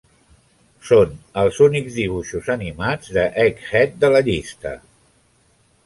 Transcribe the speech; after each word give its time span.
Són 0.87 1.11
els 1.41 1.59
únics 1.67 1.99
dibuixos 1.99 2.49
animats 2.55 3.13
d'Egghead 3.19 3.97
de 4.05 4.13
la 4.17 4.27
llista. 4.31 4.77